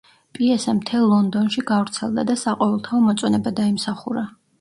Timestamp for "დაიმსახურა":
3.61-4.25